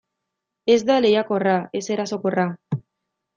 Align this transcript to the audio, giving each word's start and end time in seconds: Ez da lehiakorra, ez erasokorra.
Ez 0.75 0.77
da 0.87 0.95
lehiakorra, 1.05 1.53
ez 1.81 1.83
erasokorra. 1.97 2.47